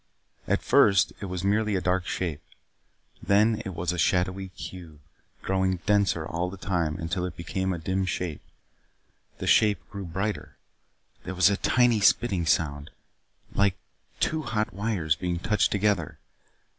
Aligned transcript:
At 0.47 0.63
first 0.63 1.13
it 1.21 1.25
was 1.27 1.43
merely 1.43 1.75
a 1.75 1.79
dark 1.81 2.07
square. 2.07 2.39
Then 3.21 3.61
it 3.63 3.75
was 3.75 3.91
a 3.91 3.99
shadowy 3.99 4.49
cube, 4.49 4.99
growing 5.43 5.77
denser 5.85 6.25
all 6.25 6.49
the 6.49 6.57
time 6.57 6.97
until 6.97 7.23
it 7.23 7.37
became 7.37 7.71
a 7.71 7.77
dim 7.77 8.07
shape. 8.07 8.41
The 9.37 9.45
shape 9.45 9.77
grew 9.91 10.05
brighter. 10.05 10.57
There 11.23 11.35
was 11.35 11.51
a 11.51 11.57
tiny 11.57 11.99
spitting 11.99 12.47
sound, 12.47 12.89
like 13.53 13.75
two 14.19 14.41
hot 14.41 14.73
wires 14.73 15.15
being 15.15 15.37
touched 15.37 15.69
together. 15.71 16.17